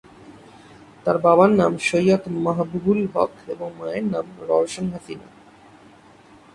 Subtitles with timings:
[1.05, 5.27] তার বাবার নাম সৈয়দ মাহবুবুল হক এবং মায়ের নাম রওশন হাসিনা।